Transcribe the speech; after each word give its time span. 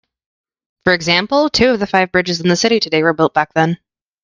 For 0.83 0.93
example, 0.93 1.51
two 1.51 1.69
of 1.69 1.79
the 1.79 1.85
five 1.85 2.11
bridges 2.11 2.41
in 2.41 2.47
the 2.47 2.55
city 2.55 2.79
today 2.79 3.03
were 3.03 3.13
built 3.13 3.35
back 3.35 3.53
then. 3.53 3.77